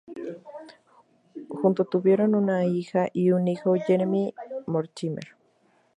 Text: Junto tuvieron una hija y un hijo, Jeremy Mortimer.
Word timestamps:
Junto 1.47 1.85
tuvieron 1.85 2.33
una 2.33 2.65
hija 2.65 3.09
y 3.13 3.29
un 3.29 3.47
hijo, 3.47 3.75
Jeremy 3.75 4.33
Mortimer. 4.65 5.35